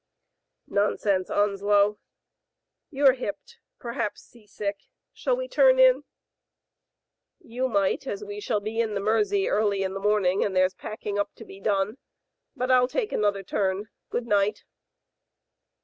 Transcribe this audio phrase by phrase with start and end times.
[0.67, 1.99] "Nonsense, Onslow,
[2.89, 4.87] you are hipped; perhaps g^asick.
[5.13, 7.43] Shall we turn in?" Digitized by Google H, JV.
[7.45, 10.43] LUCY, 2S3 "You might, as we shall be in the Mersey early in the morning
[10.43, 11.99] and there's packing up to be done.
[12.55, 13.89] But ril take another turn.
[14.09, 14.63] Good night."